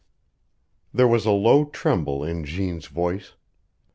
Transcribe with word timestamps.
XVI 0.01 0.07
There 0.97 1.07
was 1.07 1.25
a 1.27 1.31
low 1.31 1.63
tremble 1.65 2.23
in 2.23 2.43
Jeanne's 2.43 2.87
voice. 2.87 3.33